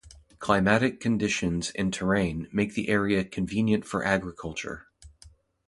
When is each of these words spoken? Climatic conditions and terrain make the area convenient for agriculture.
Climatic 0.39 0.99
conditions 0.99 1.69
and 1.75 1.93
terrain 1.93 2.47
make 2.51 2.73
the 2.73 2.89
area 2.89 3.23
convenient 3.23 3.85
for 3.85 4.03
agriculture. 4.03 4.87